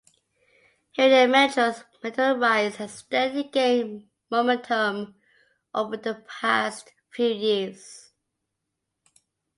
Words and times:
Harian 0.97 1.29
Metro's 1.29 1.83
meteoric 2.01 2.41
rise 2.41 2.75
has 2.77 2.91
steadily 2.91 3.43
gained 3.43 4.09
momentum 4.31 5.13
over 5.75 5.95
the 5.95 6.23
past 6.27 6.91
few 7.11 7.27
years. 7.27 8.09